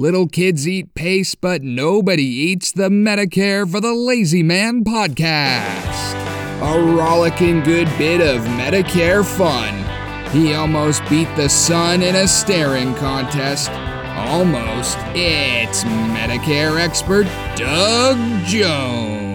[0.00, 6.14] Little kids eat paste, but nobody eats the Medicare for the Lazy Man podcast.
[6.62, 9.74] A rollicking good bit of Medicare fun.
[10.30, 13.72] He almost beat the sun in a staring contest.
[13.72, 14.98] Almost.
[15.16, 17.26] It's Medicare expert
[17.56, 19.27] Doug Jones.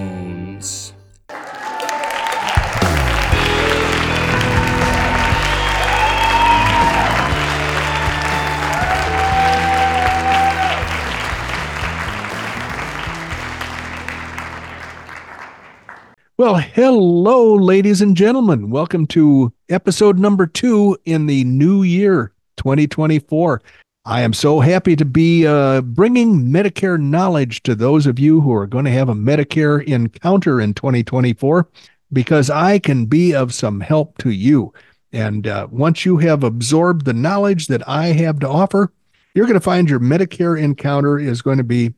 [16.43, 18.69] Well, hello, ladies and gentlemen.
[18.69, 23.61] Welcome to episode number two in the new year, 2024.
[24.03, 28.51] I am so happy to be uh, bringing Medicare knowledge to those of you who
[28.51, 31.69] are going to have a Medicare encounter in 2024
[32.11, 34.73] because I can be of some help to you.
[35.13, 38.91] And uh, once you have absorbed the knowledge that I have to offer,
[39.33, 41.93] you're going to find your Medicare encounter is going to be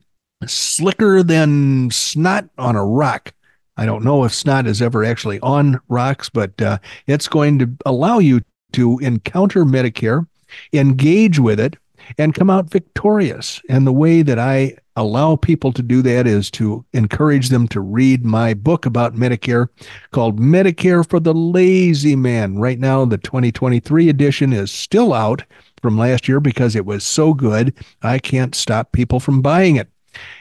[0.46, 3.34] slicker than snot on a rock.
[3.78, 7.70] I don't know if snot is ever actually on rocks, but uh, it's going to
[7.86, 8.42] allow you
[8.74, 10.28] to encounter Medicare,
[10.74, 11.78] engage with it,
[12.18, 13.62] and come out victorious.
[13.70, 17.82] And the way that I allow people to do that is to encourage them to
[17.82, 19.68] read my book about Medicare
[20.12, 22.58] called Medicare for the Lazy Man.
[22.58, 25.44] Right now, the 2023 edition is still out
[25.82, 27.74] from last year because it was so good.
[28.02, 29.90] I can't stop people from buying it.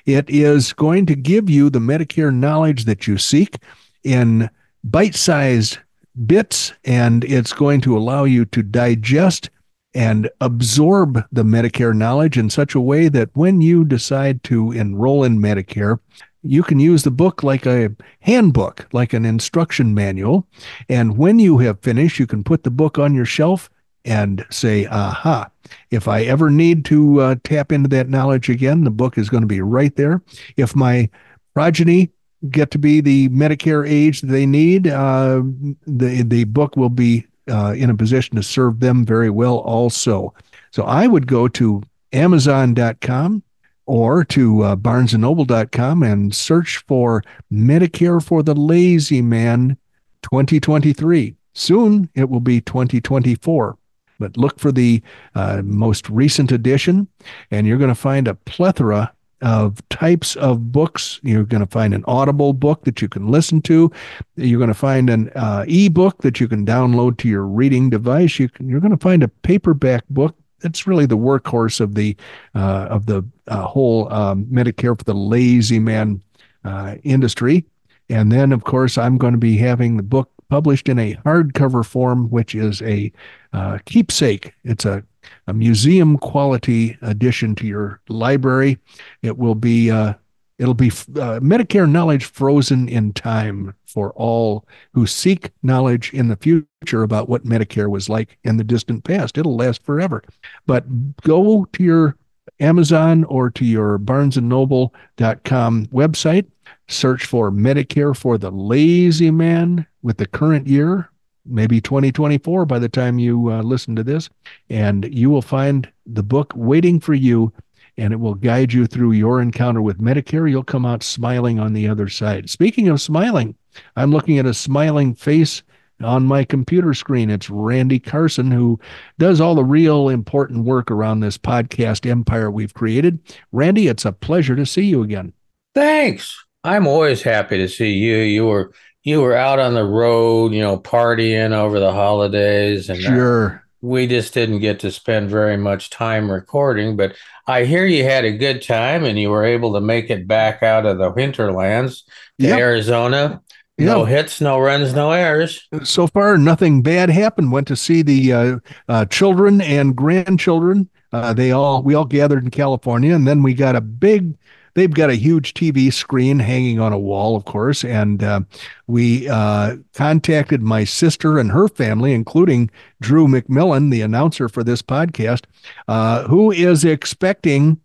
[0.07, 3.57] It is going to give you the Medicare knowledge that you seek
[4.03, 4.51] in
[4.83, 5.79] bite sized
[6.27, 9.51] bits, and it's going to allow you to digest
[9.95, 15.23] and absorb the Medicare knowledge in such a way that when you decide to enroll
[15.25, 16.01] in Medicare,
[16.43, 20.47] you can use the book like a handbook, like an instruction manual.
[20.89, 23.71] And when you have finished, you can put the book on your shelf
[24.05, 25.49] and say, aha,
[25.91, 29.43] if I ever need to uh, tap into that knowledge again, the book is going
[29.43, 30.23] to be right there.
[30.57, 31.09] If my
[31.55, 32.11] progeny
[32.51, 35.43] get to be the Medicare age they need, uh,
[35.87, 40.35] the, the book will be uh, in a position to serve them very well also.
[40.71, 43.43] So I would go to Amazon.com
[43.87, 49.77] or to uh, barnesandnoble.com and search for Medicare for the Lazy Man
[50.23, 51.35] 2023.
[51.53, 53.77] Soon it will be 2024
[54.19, 55.03] but look for the
[55.35, 57.09] uh, most recent edition,
[57.51, 61.21] and you're going to find a plethora of types of books.
[61.23, 63.93] You're going to find an Audible book that you can listen to.
[64.37, 68.39] You're going to find an uh, e-book that you can download to your reading device.
[68.39, 70.35] You can, you're going to find a paperback book.
[70.61, 72.17] That's really the workhorse of the
[72.55, 76.23] uh, of the uh, whole um, Medicare for the lazy man
[76.65, 77.67] uh, industry.
[78.09, 81.85] And then, of course, I'm going to be having the book published in a hardcover
[81.85, 83.13] form, which is a
[83.53, 84.53] uh, keepsake.
[84.65, 85.03] It's a,
[85.47, 88.79] a museum quality addition to your library.
[89.23, 90.15] It will be uh,
[90.59, 96.37] it'll be uh, Medicare knowledge frozen in time for all who seek knowledge in the
[96.37, 99.39] future about what Medicare was like in the distant past.
[99.39, 100.23] It'll last forever.
[100.67, 102.17] But go to your
[102.61, 106.47] Amazon or to your barnesandnoble.com website,
[106.89, 111.11] search for Medicare for the Lazy Man with the current year,
[111.47, 114.29] maybe 2024 by the time you uh, listen to this,
[114.71, 117.53] and you will find the book waiting for you
[117.97, 120.51] and it will guide you through your encounter with Medicare.
[120.51, 122.51] You'll come out smiling on the other side.
[122.51, 123.55] Speaking of smiling,
[123.97, 125.63] I'm looking at a smiling face
[126.03, 127.31] on my computer screen.
[127.31, 128.79] It's Randy Carson, who
[129.19, 133.19] does all the real important work around this podcast empire we've created.
[133.53, 135.33] Randy, it's a pleasure to see you again.
[135.75, 136.45] Thanks.
[136.63, 138.17] I'm always happy to see you.
[138.17, 138.73] You were
[139.03, 143.65] you were out on the road, you know, partying over the holidays, and uh, sure.
[143.83, 146.97] we just didn't get to spend very much time recording.
[146.97, 147.15] But
[147.47, 150.63] I hear you had a good time, and you were able to make it back
[150.63, 152.05] out of the hinterlands
[152.41, 152.59] to yep.
[152.59, 153.43] Arizona.
[153.77, 155.67] No hits, no runs, no errors.
[155.83, 157.51] So far, nothing bad happened.
[157.51, 158.59] Went to see the uh,
[158.89, 160.89] uh, children and grandchildren.
[161.13, 164.37] Uh, they all we all gathered in California, and then we got a big
[164.75, 167.85] they've got a huge TV screen hanging on a wall, of course.
[167.85, 168.41] And uh,
[168.87, 174.83] we uh, contacted my sister and her family, including Drew McMillan, the announcer for this
[174.83, 175.45] podcast,
[175.89, 177.81] uh, who is expecting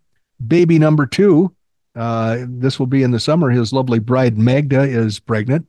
[0.46, 1.54] baby number two.
[1.96, 3.50] Uh, this will be in the summer.
[3.50, 5.66] His lovely bride Magda is pregnant.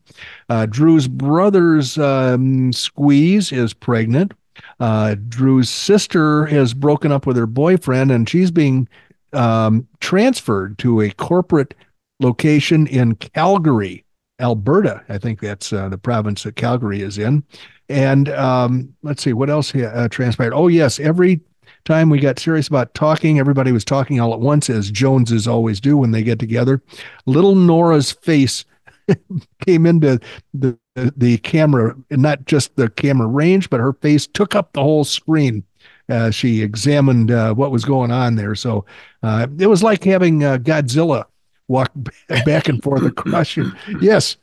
[0.49, 4.33] Uh, Drew's brother's um, squeeze is pregnant.
[4.79, 8.87] Uh, Drew's sister has broken up with her boyfriend, and she's being
[9.33, 11.73] um, transferred to a corporate
[12.19, 14.05] location in Calgary,
[14.39, 15.03] Alberta.
[15.09, 17.43] I think that's uh, the province that Calgary is in.
[17.89, 20.53] And um, let's see what else uh, transpired.
[20.53, 21.41] Oh yes, every
[21.85, 25.79] time we got serious about talking, everybody was talking all at once, as Joneses always
[25.79, 26.81] do when they get together.
[27.25, 28.65] Little Nora's face
[29.65, 30.19] came into
[30.53, 35.03] the the camera, not just the camera range, but her face took up the whole
[35.03, 35.63] screen.
[36.09, 38.55] Uh, she examined uh, what was going on there.
[38.55, 38.85] So
[39.23, 41.25] uh, it was like having uh, Godzilla
[41.69, 41.91] walk
[42.45, 43.71] back and forth across you.
[44.01, 44.35] Yes,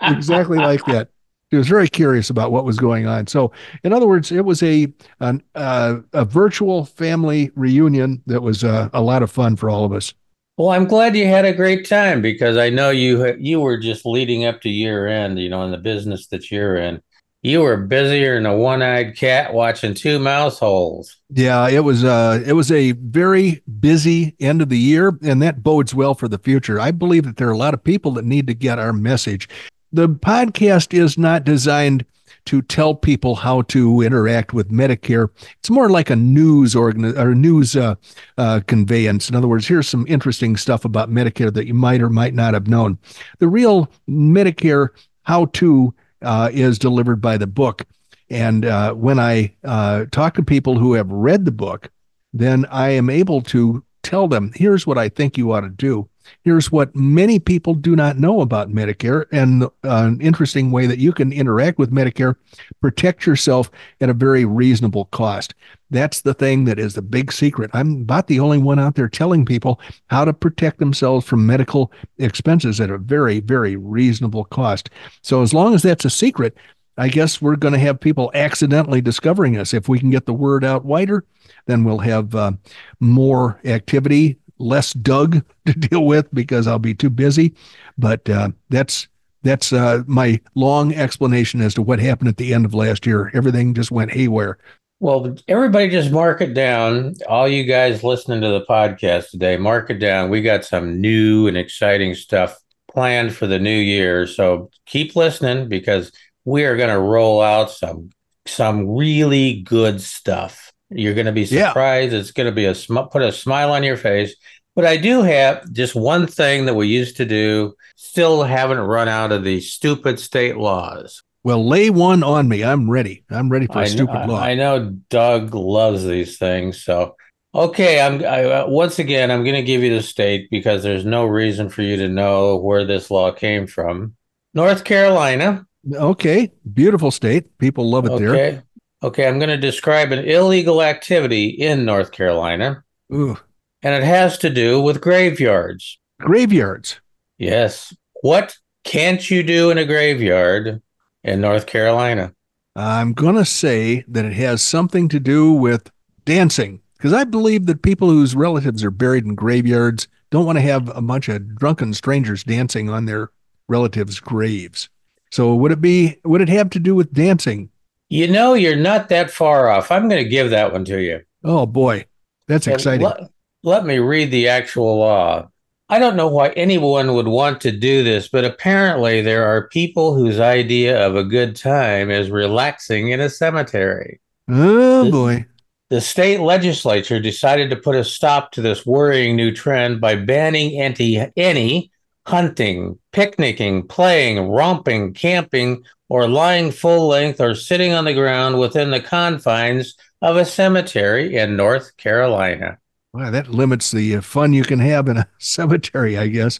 [0.00, 1.08] exactly like that.
[1.54, 3.28] She was very curious about what was going on.
[3.28, 3.52] So,
[3.84, 8.88] in other words, it was a an, uh, a virtual family reunion that was uh,
[8.92, 10.12] a lot of fun for all of us.
[10.56, 14.04] Well, I'm glad you had a great time because I know you you were just
[14.04, 15.38] leading up to year end.
[15.38, 17.00] You know, in the business that you're in,
[17.42, 21.18] you were busier than a one-eyed cat watching two mouse holes.
[21.30, 25.62] Yeah, it was uh it was a very busy end of the year and that
[25.62, 26.80] bodes well for the future.
[26.80, 29.48] I believe that there are a lot of people that need to get our message.
[29.94, 32.04] The podcast is not designed
[32.46, 35.28] to tell people how to interact with Medicare.
[35.60, 37.94] It's more like a news organ or news uh,
[38.36, 39.28] uh, conveyance.
[39.28, 42.54] In other words, here's some interesting stuff about Medicare that you might or might not
[42.54, 42.98] have known.
[43.38, 44.88] The real Medicare
[45.22, 47.84] how to uh, is delivered by the book.
[48.28, 51.88] And uh, when I uh, talk to people who have read the book,
[52.32, 56.08] then I am able to tell them, here's what I think you ought to do.
[56.42, 60.98] Here's what many people do not know about Medicare, and uh, an interesting way that
[60.98, 62.36] you can interact with Medicare,
[62.80, 65.54] protect yourself at a very reasonable cost.
[65.90, 67.70] That's the thing that is the big secret.
[67.72, 71.92] I'm about the only one out there telling people how to protect themselves from medical
[72.18, 74.90] expenses at a very, very reasonable cost.
[75.22, 76.56] So, as long as that's a secret,
[76.96, 79.74] I guess we're going to have people accidentally discovering us.
[79.74, 81.24] If we can get the word out wider,
[81.66, 82.52] then we'll have uh,
[83.00, 87.54] more activity, less Doug to deal with because I'll be too busy.
[87.98, 89.08] But uh, that's
[89.42, 93.30] that's uh, my long explanation as to what happened at the end of last year.
[93.34, 94.58] Everything just went haywire.
[95.00, 97.14] Well, everybody just mark it down.
[97.28, 100.30] All you guys listening to the podcast today, mark it down.
[100.30, 102.56] We got some new and exciting stuff
[102.90, 104.26] planned for the new year.
[104.26, 106.10] So keep listening because
[106.44, 108.10] we are going to roll out some
[108.46, 110.72] some really good stuff.
[110.90, 112.12] You're going to be surprised.
[112.12, 112.18] Yeah.
[112.20, 114.36] It's going to be a sm- put a smile on your face.
[114.76, 117.74] But I do have just one thing that we used to do.
[117.96, 121.22] Still haven't run out of the stupid state laws.
[121.44, 122.64] Well, lay one on me.
[122.64, 123.24] I'm ready.
[123.30, 124.40] I'm ready for a stupid law.
[124.40, 126.82] I know Doug loves these things.
[126.82, 127.16] So,
[127.54, 131.04] okay, I'm I, uh, once again I'm going to give you the state because there's
[131.04, 134.16] no reason for you to know where this law came from.
[134.54, 135.66] North Carolina.
[135.92, 137.58] Okay, beautiful state.
[137.58, 138.24] People love it okay.
[138.24, 138.64] there.
[139.04, 142.82] Okay, I'm going to describe an illegal activity in North Carolina.
[143.12, 143.36] Ooh.
[143.82, 145.98] And it has to do with graveyards.
[146.20, 147.00] Graveyards.
[147.36, 147.94] Yes.
[148.22, 150.80] What can't you do in a graveyard
[151.22, 152.32] in North Carolina?
[152.76, 155.90] I'm going to say that it has something to do with
[156.24, 160.62] dancing because I believe that people whose relatives are buried in graveyards don't want to
[160.62, 163.30] have a bunch of drunken strangers dancing on their
[163.68, 164.88] relatives' graves.
[165.30, 167.68] So would it be would it have to do with dancing?
[168.14, 169.90] You know, you're not that far off.
[169.90, 171.22] I'm going to give that one to you.
[171.42, 172.06] Oh boy,
[172.46, 173.04] that's exciting.
[173.04, 173.22] Let,
[173.64, 175.48] let me read the actual law.
[175.88, 180.14] I don't know why anyone would want to do this, but apparently there are people
[180.14, 184.20] whose idea of a good time is relaxing in a cemetery.
[184.48, 185.46] Oh boy.
[185.90, 190.80] The state legislature decided to put a stop to this worrying new trend by banning
[190.80, 191.90] anti- any
[192.26, 198.90] hunting, picnicking, playing, romping, camping, or lying full length or sitting on the ground within
[198.90, 202.78] the confines of a cemetery in North Carolina.
[203.12, 206.58] Wow, that limits the uh, fun you can have in a cemetery, I guess.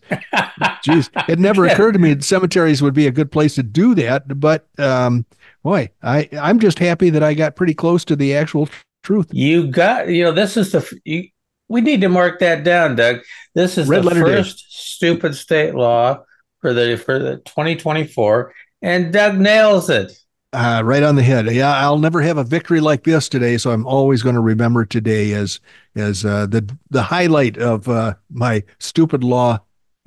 [0.85, 3.95] Jeez, it never occurred to me that cemeteries would be a good place to do
[3.97, 4.39] that.
[4.39, 5.27] But um,
[5.65, 8.69] boy, I I'm just happy that I got pretty close to the actual
[9.03, 9.29] truth.
[9.33, 11.29] You got, you know, this is the you,
[11.69, 13.21] we need to mark that down, Doug.
[13.55, 14.65] This is Red the first day.
[14.69, 16.25] stupid state law
[16.61, 18.53] for the for the 2024,
[18.83, 20.13] and Doug nails it.
[20.53, 21.47] Uh, right on the head.
[21.47, 24.85] Yeah, I'll never have a victory like this today, so I'm always going to remember
[24.85, 25.61] today as
[25.97, 29.59] as uh, the the highlight of uh, my stupid law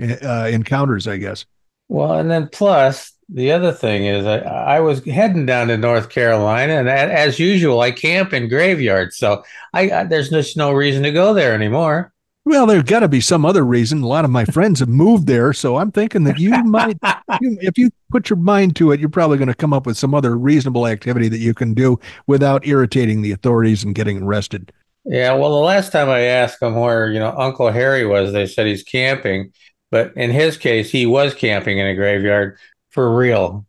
[0.02, 1.46] uh, encounters, I guess.
[1.90, 6.10] Well, and then plus the other thing is, I, I was heading down to North
[6.10, 9.44] Carolina, and as usual, I camp in graveyards, so
[9.74, 12.14] I, I there's just no reason to go there anymore.
[12.46, 14.02] Well, there's got to be some other reason.
[14.02, 16.98] A lot of my friends have moved there, so I'm thinking that you might,
[17.42, 19.98] you, if you put your mind to it, you're probably going to come up with
[19.98, 24.72] some other reasonable activity that you can do without irritating the authorities and getting arrested.
[25.04, 28.48] Yeah, well, the last time I asked them where you know Uncle Harry was, they
[28.48, 29.52] said he's camping,
[29.92, 32.58] but in his case, he was camping in a graveyard
[32.98, 33.64] for real.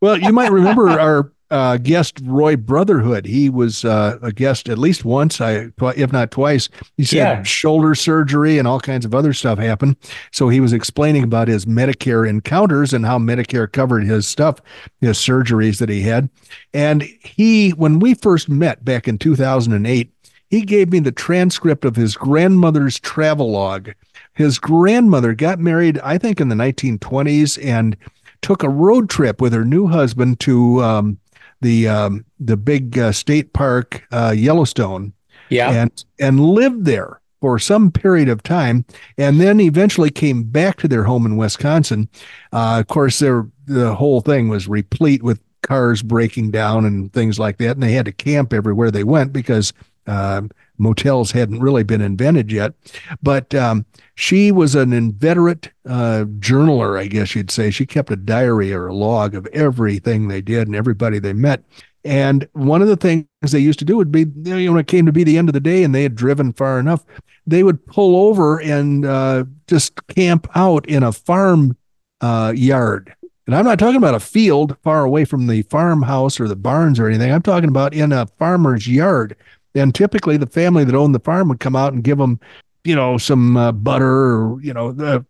[0.00, 3.26] well, you might remember our uh, guest Roy Brotherhood.
[3.26, 6.68] He was uh, a guest at least once, I if not twice.
[6.96, 7.42] He said yeah.
[7.42, 9.96] shoulder surgery and all kinds of other stuff happened.
[10.30, 14.60] So he was explaining about his Medicare encounters and how Medicare covered his stuff,
[15.00, 16.30] his surgeries that he had.
[16.72, 20.08] And he, when we first met back in 2008,
[20.50, 23.90] he gave me the transcript of his grandmother's travel log.
[24.34, 27.96] His grandmother got married, I think, in the 1920s and
[28.42, 31.18] took a road trip with her new husband to um,
[31.60, 35.12] the um, the big uh, state park uh, Yellowstone.
[35.48, 38.84] Yeah, and and lived there for some period of time,
[39.18, 42.08] and then eventually came back to their home in Wisconsin.
[42.52, 47.38] Uh, of course, their the whole thing was replete with cars breaking down and things
[47.38, 49.72] like that, and they had to camp everywhere they went because
[50.06, 50.42] uh,
[50.82, 52.74] motels hadn't really been invented yet.
[53.22, 53.86] But um,
[54.16, 57.70] she was an inveterate uh, journaler, I guess you'd say.
[57.70, 61.62] She kept a diary or a log of everything they did and everybody they met.
[62.04, 64.88] And one of the things they used to do would be, you know, when it
[64.88, 67.04] came to be the end of the day and they had driven far enough,
[67.46, 71.76] they would pull over and uh, just camp out in a farm
[72.20, 73.14] uh, yard.
[73.46, 76.98] And I'm not talking about a field far away from the farmhouse or the barns
[76.98, 77.32] or anything.
[77.32, 79.36] I'm talking about in a farmer's yard
[79.74, 82.40] and typically the family that owned the farm would come out and give them,
[82.84, 85.24] you know, some uh, butter or, you know, the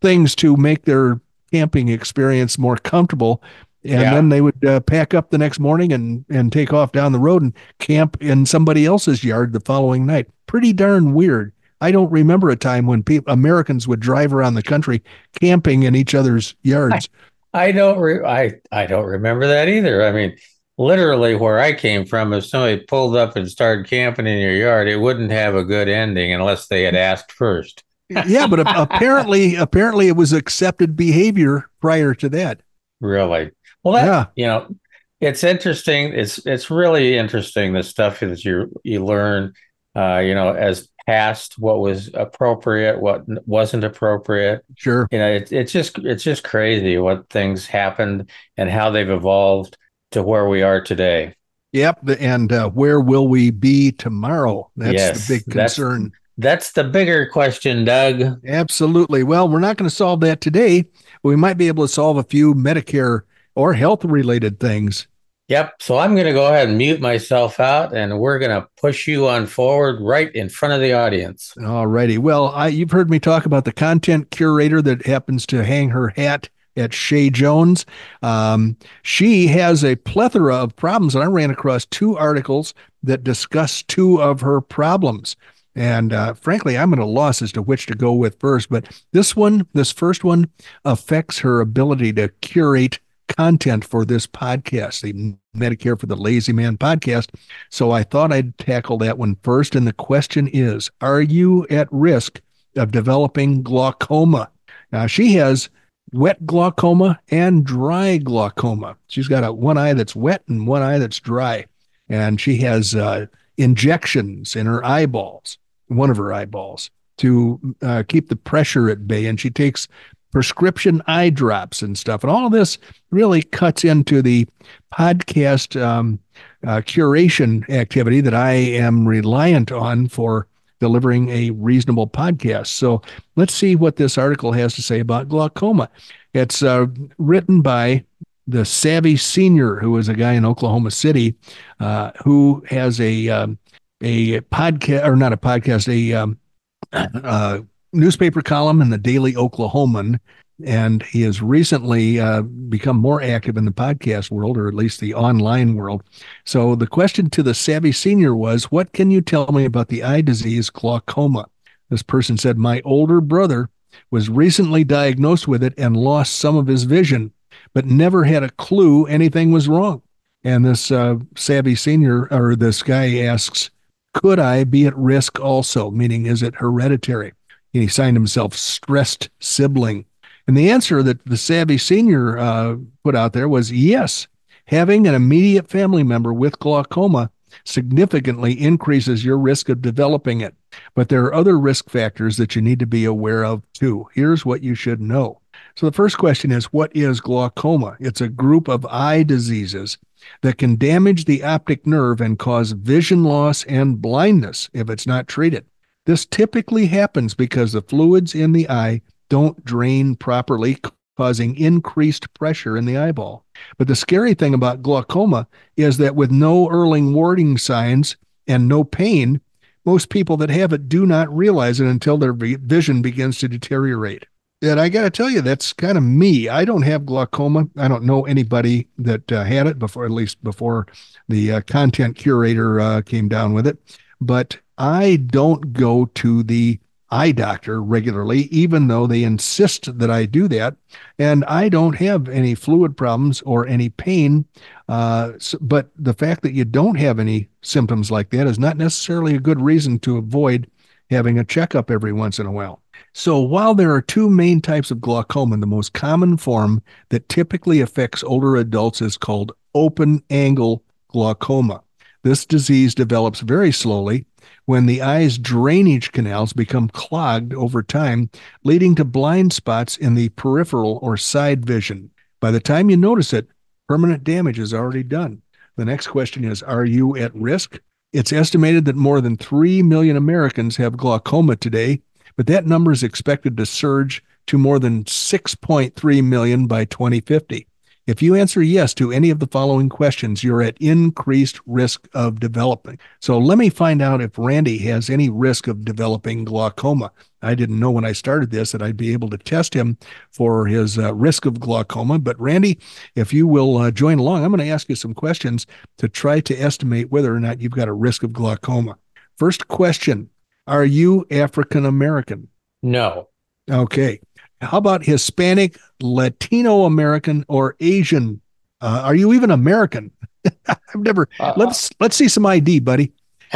[0.00, 1.20] things to make their
[1.50, 3.42] camping experience more comfortable.
[3.84, 4.14] And yeah.
[4.14, 7.18] then they would uh, pack up the next morning and, and take off down the
[7.18, 10.28] road and camp in somebody else's yard the following night.
[10.46, 11.52] Pretty darn weird.
[11.80, 15.02] I don't remember a time when people, Americans would drive around the country
[15.40, 17.08] camping in each other's yards.
[17.52, 20.02] I, I don't re- I I don't remember that either.
[20.06, 20.36] I mean,
[20.78, 24.88] literally where I came from, if somebody pulled up and started camping in your yard,
[24.88, 27.84] it wouldn't have a good ending unless they had asked first.
[28.26, 32.60] yeah, but apparently, apparently, it was accepted behavior prior to that.
[33.00, 33.50] Really?
[33.82, 34.26] Well, that, yeah.
[34.36, 34.74] you know,
[35.20, 36.12] it's interesting.
[36.12, 39.54] It's it's really interesting the stuff that you you learn.
[39.94, 44.64] Uh, you know, as past what was appropriate, what wasn't appropriate.
[44.76, 45.06] Sure.
[45.10, 49.76] You know, it, it's just it's just crazy what things happened and how they've evolved
[50.12, 51.34] to where we are today.
[51.72, 52.00] Yep.
[52.20, 54.70] And uh, where will we be tomorrow?
[54.76, 56.12] That's yes, the big concern.
[56.36, 58.40] That's, that's the bigger question, Doug.
[58.46, 59.22] Absolutely.
[59.22, 60.82] Well, we're not going to solve that today.
[61.22, 63.22] But we might be able to solve a few Medicare
[63.54, 65.06] or health related things.
[65.48, 65.74] Yep.
[65.80, 69.06] So I'm going to go ahead and mute myself out, and we're going to push
[69.06, 71.52] you on forward right in front of the audience.
[71.62, 72.16] All righty.
[72.16, 76.08] Well, I, you've heard me talk about the content curator that happens to hang her
[76.08, 77.86] hat at Chez Jones.
[78.22, 83.82] Um, she has a plethora of problems, and I ran across two articles that discuss
[83.82, 85.36] two of her problems.
[85.74, 88.68] And uh, frankly, I'm at a loss as to which to go with first.
[88.68, 90.50] But this one, this first one,
[90.84, 96.76] affects her ability to curate content for this podcast, the Medicare for the Lazy Man
[96.76, 97.28] podcast.
[97.70, 99.74] So I thought I'd tackle that one first.
[99.74, 102.40] And the question is Are you at risk
[102.76, 104.50] of developing glaucoma?
[104.90, 105.70] Now, she has
[106.12, 108.96] wet glaucoma and dry glaucoma.
[109.08, 111.66] She's got a one eye that's wet and one eye that's dry,
[112.08, 113.26] and she has uh,
[113.56, 119.26] injections in her eyeballs, one of her eyeballs, to uh, keep the pressure at bay.
[119.26, 119.88] And she takes
[120.32, 122.24] prescription eye drops and stuff.
[122.24, 122.78] And all this
[123.10, 124.48] really cuts into the
[124.92, 126.18] podcast um,
[126.66, 130.46] uh, curation activity that I am reliant on for
[130.82, 132.66] delivering a reasonable podcast.
[132.66, 133.02] So
[133.36, 135.88] let's see what this article has to say about glaucoma.
[136.34, 136.86] It's uh,
[137.18, 138.04] written by
[138.48, 141.36] the Savvy Senior, who is a guy in Oklahoma City,
[141.78, 143.58] uh, who has a um,
[144.00, 146.36] a podcast or not a podcast, a um,
[146.92, 147.60] uh,
[147.92, 150.18] newspaper column in the Daily Oklahoman
[150.64, 155.00] and he has recently uh, become more active in the podcast world, or at least
[155.00, 156.02] the online world.
[156.44, 160.02] So the question to the savvy senior was, "What can you tell me about the
[160.02, 161.46] eye disease glaucoma?"
[161.90, 163.68] This person said, "My older brother
[164.10, 167.32] was recently diagnosed with it and lost some of his vision,
[167.74, 170.02] but never had a clue anything was wrong."
[170.44, 173.70] And this uh, savvy senior, or this guy asks,
[174.14, 175.90] "Could I be at risk also?
[175.90, 177.32] Meaning, is it hereditary?"
[177.74, 180.04] And he signed himself stressed sibling.
[180.46, 184.26] And the answer that the Savvy Senior uh, put out there was yes,
[184.66, 187.30] having an immediate family member with glaucoma
[187.64, 190.54] significantly increases your risk of developing it.
[190.94, 194.08] But there are other risk factors that you need to be aware of too.
[194.14, 195.40] Here's what you should know.
[195.76, 197.96] So the first question is what is glaucoma?
[198.00, 199.98] It's a group of eye diseases
[200.42, 205.28] that can damage the optic nerve and cause vision loss and blindness if it's not
[205.28, 205.64] treated.
[206.04, 210.76] This typically happens because the fluids in the eye don't drain properly,
[211.16, 213.46] causing increased pressure in the eyeball.
[213.78, 218.84] But the scary thing about glaucoma is that with no early warning signs and no
[218.84, 219.40] pain,
[219.86, 224.26] most people that have it do not realize it until their vision begins to deteriorate.
[224.60, 226.50] And I got to tell you, that's kind of me.
[226.50, 227.68] I don't have glaucoma.
[227.78, 230.88] I don't know anybody that uh, had it before, at least before
[231.26, 233.78] the uh, content curator uh, came down with it.
[234.20, 236.80] But I don't go to the
[237.12, 240.74] eye doctor regularly, even though they insist that I do that.
[241.18, 244.46] And I don't have any fluid problems or any pain.
[244.88, 249.34] Uh, but the fact that you don't have any symptoms like that is not necessarily
[249.34, 250.68] a good reason to avoid
[251.10, 252.80] having a checkup every once in a while.
[253.12, 257.82] So, while there are two main types of glaucoma, the most common form that typically
[257.82, 261.82] affects older adults is called open angle glaucoma.
[262.22, 264.24] This disease develops very slowly
[264.66, 268.30] when the eye's drainage canals become clogged over time,
[268.64, 272.10] leading to blind spots in the peripheral or side vision.
[272.40, 273.48] By the time you notice it,
[273.88, 275.42] permanent damage is already done.
[275.76, 277.80] The next question is Are you at risk?
[278.12, 282.02] It's estimated that more than 3 million Americans have glaucoma today,
[282.36, 287.66] but that number is expected to surge to more than 6.3 million by 2050.
[288.06, 292.40] If you answer yes to any of the following questions, you're at increased risk of
[292.40, 292.98] developing.
[293.20, 297.12] So let me find out if Randy has any risk of developing glaucoma.
[297.42, 299.98] I didn't know when I started this that I'd be able to test him
[300.30, 302.18] for his uh, risk of glaucoma.
[302.18, 302.80] But Randy,
[303.14, 305.66] if you will uh, join along, I'm going to ask you some questions
[305.98, 308.96] to try to estimate whether or not you've got a risk of glaucoma.
[309.38, 310.30] First question
[310.66, 312.48] Are you African American?
[312.82, 313.28] No.
[313.70, 314.20] Okay.
[314.62, 318.40] How about Hispanic, Latino American, or Asian?
[318.80, 320.12] Uh, are you even American?
[320.68, 321.28] I've never.
[321.40, 323.12] Uh, let's let's see some ID, buddy.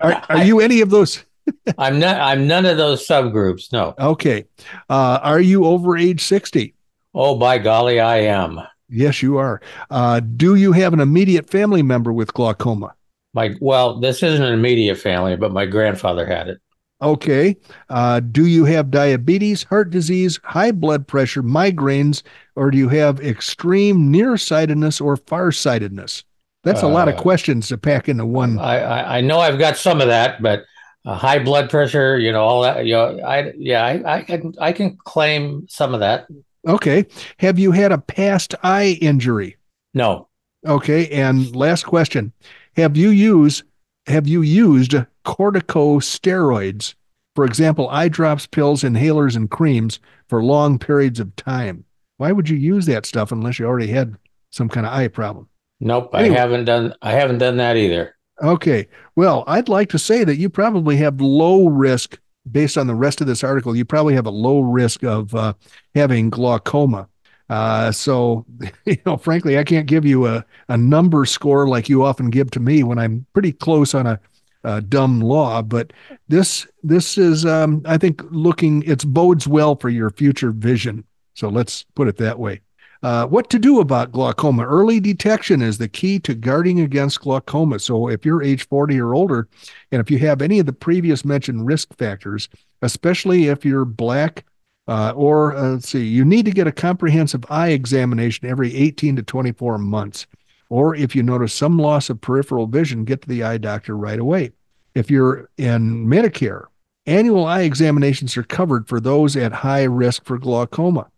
[0.00, 1.22] are, are you any of those?
[1.78, 2.18] I'm not.
[2.18, 3.70] I'm none of those subgroups.
[3.72, 3.94] No.
[3.98, 4.46] Okay.
[4.88, 6.74] Uh, are you over age sixty?
[7.14, 8.60] Oh, by golly, I am.
[8.88, 9.60] Yes, you are.
[9.90, 12.94] Uh, do you have an immediate family member with glaucoma?
[13.34, 16.58] My well, this isn't an immediate family, but my grandfather had it.
[17.02, 17.56] Okay.
[17.90, 22.22] Uh, do you have diabetes, heart disease, high blood pressure, migraines,
[22.54, 26.24] or do you have extreme nearsightedness or farsightedness?
[26.64, 28.58] That's a uh, lot of uh, questions to pack into one.
[28.58, 30.64] I, I, I know I've got some of that, but
[31.04, 32.86] uh, high blood pressure, you know, all that.
[32.86, 36.26] You know, I yeah, I, I can I can claim some of that.
[36.66, 37.06] Okay.
[37.38, 39.56] Have you had a past eye injury?
[39.94, 40.28] No.
[40.66, 41.08] Okay.
[41.10, 42.32] And last question:
[42.74, 43.62] Have you used
[44.06, 46.94] have you used corticosteroids,
[47.34, 51.84] for example, eye drops, pills, inhalers, and creams for long periods of time?
[52.18, 54.16] Why would you use that stuff unless you already had
[54.50, 55.48] some kind of eye problem?
[55.80, 56.36] Nope, anyway.
[56.36, 58.16] I haven't done I haven't done that either.
[58.42, 58.88] Okay.
[59.14, 62.18] Well, I'd like to say that you probably have low risk
[62.50, 63.74] based on the rest of this article.
[63.74, 65.54] You probably have a low risk of uh,
[65.94, 67.08] having glaucoma.
[67.48, 68.44] Uh, so,
[68.84, 72.50] you know, frankly, I can't give you a, a number score like you often give
[72.52, 74.20] to me when I'm pretty close on a,
[74.64, 75.62] a dumb law.
[75.62, 75.92] But
[76.28, 81.04] this this is, um, I think, looking it bodes well for your future vision.
[81.34, 82.60] So let's put it that way.
[83.02, 84.66] Uh, what to do about glaucoma?
[84.66, 87.78] Early detection is the key to guarding against glaucoma.
[87.78, 89.48] So, if you're age 40 or older,
[89.92, 92.48] and if you have any of the previous mentioned risk factors,
[92.82, 94.44] especially if you're black,
[94.88, 99.16] uh, or uh, let's see, you need to get a comprehensive eye examination every 18
[99.16, 100.26] to 24 months.
[100.68, 104.18] Or if you notice some loss of peripheral vision, get to the eye doctor right
[104.18, 104.52] away.
[104.94, 106.64] If you're in Medicare,
[107.06, 111.08] annual eye examinations are covered for those at high risk for glaucoma.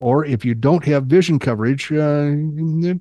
[0.00, 3.00] Or if you don't have vision coverage, uh, you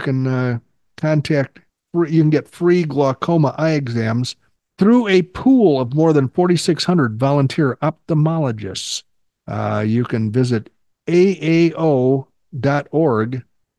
[0.00, 0.58] can uh,
[0.96, 1.60] contact,
[1.94, 4.36] you can get free glaucoma eye exams
[4.78, 9.02] through a pool of more than 4,600 volunteer ophthalmologists.
[9.46, 10.70] Uh, you can visit
[11.08, 12.22] aao.org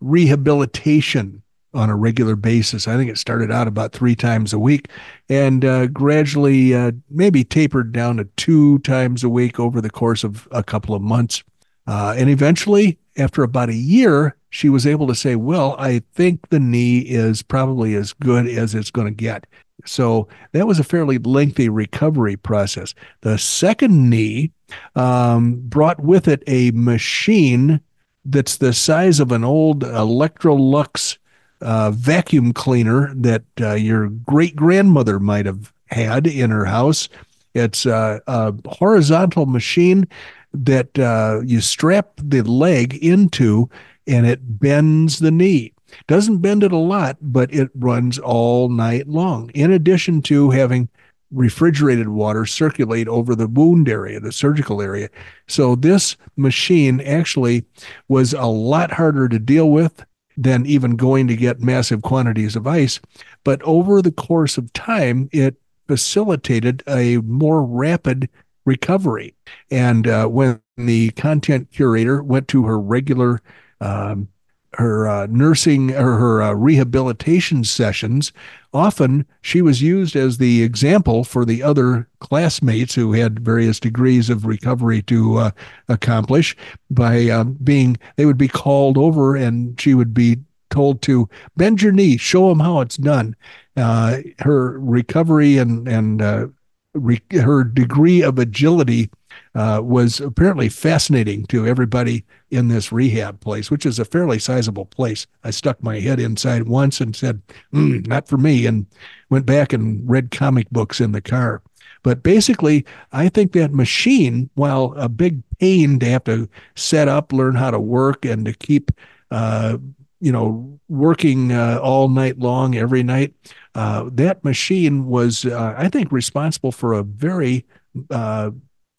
[0.00, 2.86] rehabilitation on a regular basis.
[2.86, 4.88] I think it started out about three times a week
[5.30, 10.22] and uh, gradually uh, maybe tapered down to two times a week over the course
[10.22, 11.42] of a couple of months.
[11.86, 16.50] Uh, and eventually, after about a year, she was able to say, Well, I think
[16.50, 19.46] the knee is probably as good as it's going to get.
[19.84, 22.94] So that was a fairly lengthy recovery process.
[23.20, 24.52] The second knee
[24.94, 27.80] um, brought with it a machine
[28.24, 31.18] that's the size of an old Electrolux
[31.60, 37.08] uh, vacuum cleaner that uh, your great grandmother might have had in her house.
[37.54, 40.06] It's a, a horizontal machine
[40.52, 43.68] that uh, you strap the leg into
[44.06, 45.72] and it bends the knee.
[46.06, 49.50] Doesn't bend it a lot, but it runs all night long.
[49.54, 50.88] In addition to having
[51.30, 55.08] refrigerated water circulate over the wound area, the surgical area.
[55.46, 57.64] So this machine actually
[58.08, 60.04] was a lot harder to deal with
[60.36, 63.00] than even going to get massive quantities of ice.
[63.44, 68.28] But over the course of time, it facilitated a more rapid
[68.64, 69.34] recovery.
[69.70, 73.40] And uh, when the content curator went to her regular
[73.80, 74.28] um,
[74.74, 78.32] her uh, nursing or her uh, rehabilitation sessions,
[78.72, 84.30] often she was used as the example for the other classmates who had various degrees
[84.30, 85.50] of recovery to uh,
[85.88, 86.56] accomplish
[86.90, 90.38] by um, being, they would be called over and she would be
[90.70, 93.34] told to bend your knee, show them how it's done.
[93.76, 96.46] Uh, her recovery and, and uh,
[96.94, 99.10] re- her degree of agility
[99.54, 104.86] uh, was apparently fascinating to everybody in this rehab place, which is a fairly sizable
[104.86, 105.26] place.
[105.44, 108.86] I stuck my head inside once and said, mm, not for me, and
[109.28, 111.62] went back and read comic books in the car.
[112.02, 117.32] But basically, I think that machine, while a big pain to have to set up,
[117.32, 118.90] learn how to work, and to keep,
[119.30, 119.76] uh,
[120.20, 123.34] you know, working uh, all night long, every night,
[123.74, 127.66] uh, that machine was, uh, I think, responsible for a very
[128.10, 128.50] uh,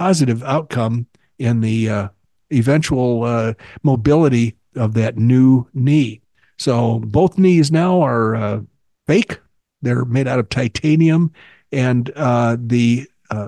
[0.01, 1.05] positive outcome
[1.37, 2.07] in the uh,
[2.51, 6.19] eventual uh, mobility of that new knee.
[6.57, 8.61] So both knees now are uh,
[9.05, 9.39] fake.
[9.83, 11.31] They're made out of titanium,
[11.71, 13.47] and uh, the uh,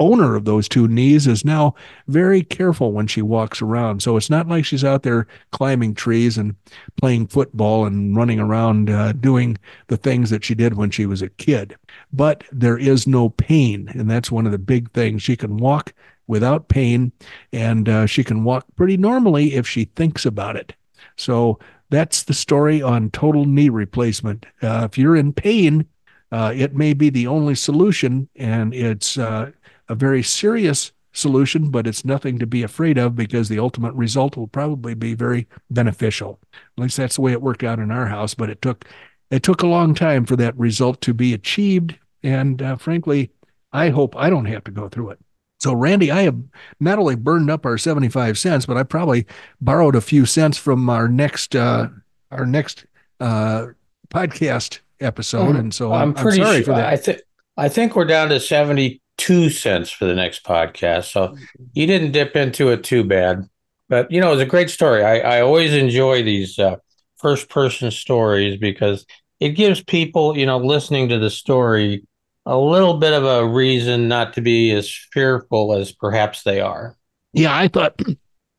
[0.00, 1.74] owner of those two knees is now
[2.08, 4.02] very careful when she walks around.
[4.02, 6.56] So it's not like she's out there climbing trees and
[7.00, 11.22] playing football and running around uh, doing the things that she did when she was
[11.22, 11.76] a kid.
[12.12, 15.22] But there is no pain, and that's one of the big things.
[15.22, 15.94] She can walk
[16.26, 17.12] without pain,
[17.52, 20.74] and uh, she can walk pretty normally if she thinks about it.
[21.16, 24.46] So that's the story on total knee replacement.
[24.60, 25.86] Uh, if you're in pain,
[26.34, 29.52] uh, it may be the only solution, and it's uh,
[29.88, 34.36] a very serious solution, but it's nothing to be afraid of because the ultimate result
[34.36, 36.40] will probably be very beneficial.
[36.52, 38.84] At least that's the way it worked out in our house, but it took
[39.30, 41.96] it took a long time for that result to be achieved.
[42.24, 43.30] And uh, frankly,
[43.72, 45.20] I hope I don't have to go through it.
[45.60, 46.40] So, Randy, I have
[46.80, 49.24] not only burned up our 75 cents, but I probably
[49.60, 51.90] borrowed a few cents from our next uh,
[52.32, 52.86] our next
[53.20, 53.66] uh,
[54.08, 55.56] podcast episode.
[55.56, 56.92] And so I'm, I'm pretty I'm sorry sure, for that.
[56.92, 57.22] I, th-
[57.56, 61.12] I think we're down to 72 cents for the next podcast.
[61.12, 61.36] So
[61.72, 63.48] you didn't dip into it too bad.
[63.88, 65.04] But, you know, it was a great story.
[65.04, 66.76] I, I always enjoy these uh,
[67.16, 69.06] first person stories because
[69.40, 72.06] it gives people, you know, listening to the story
[72.46, 76.96] a little bit of a reason not to be as fearful as perhaps they are.
[77.32, 78.00] Yeah, I thought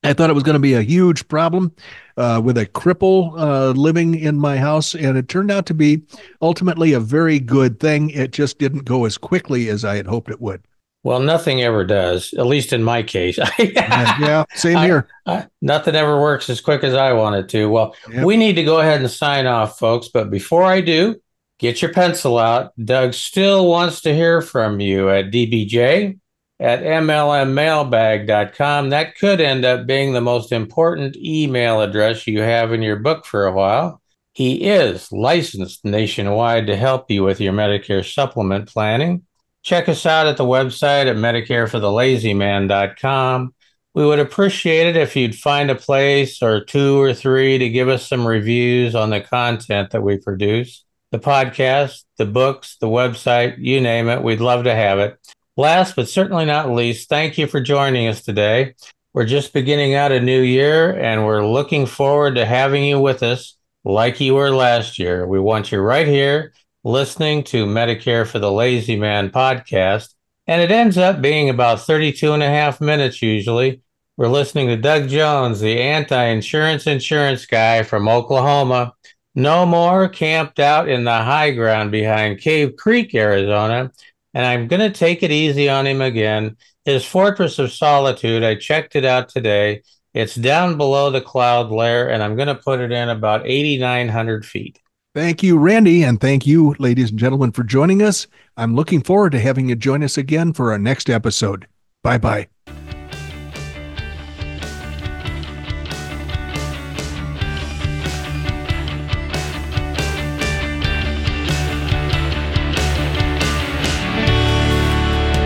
[0.06, 1.74] I thought it was going to be a huge problem
[2.18, 6.04] uh, with a cripple uh, living in my house, and it turned out to be
[6.42, 8.12] ultimately a very good thing.
[8.12, 10.62] It just didn't go as quickly as I had hoped it would.
[11.04, 13.38] Well, nothing ever does, at least in my case.
[13.60, 15.08] yeah, same here.
[15.28, 17.70] I, I, nothing ever works as quick as I want it to.
[17.70, 18.26] Well, yep.
[18.26, 20.08] we need to go ahead and sign off, folks.
[20.08, 21.22] But before I do,
[21.60, 22.72] get your pencil out.
[22.84, 26.20] Doug still wants to hear from you at DBJ
[26.60, 28.90] at mlmmailbag.com.
[28.90, 33.26] That could end up being the most important email address you have in your book
[33.26, 34.02] for a while.
[34.32, 39.24] He is licensed nationwide to help you with your Medicare supplement planning.
[39.64, 43.56] Check us out at the website at medicareforthelazyman.com.
[43.94, 47.88] We would appreciate it if you'd find a place or two or three to give
[47.88, 50.84] us some reviews on the content that we produce.
[51.12, 55.18] The podcast, the books, the website, you name it, we'd love to have it.
[55.58, 58.76] Last but certainly not least, thank you for joining us today.
[59.14, 63.24] We're just beginning out a new year and we're looking forward to having you with
[63.24, 65.26] us like you were last year.
[65.26, 70.14] We want you right here listening to Medicare for the Lazy Man podcast,
[70.46, 73.82] and it ends up being about 32 and a half minutes usually.
[74.18, 78.94] We're listening to Doug Jones, the anti insurance insurance guy from Oklahoma.
[79.34, 83.92] No more camped out in the high ground behind Cave Creek, Arizona.
[84.36, 86.58] And I'm going to take it easy on him again.
[86.84, 89.82] His Fortress of Solitude, I checked it out today.
[90.14, 94.46] It's down below the cloud layer, and I'm going to put it in about 8,900
[94.46, 94.80] feet.
[95.16, 98.28] Thank you, Randy, and thank you, ladies and gentlemen, for joining us.
[98.58, 101.68] I'm looking forward to having you join us again for our next episode.
[102.04, 102.50] Bye bye.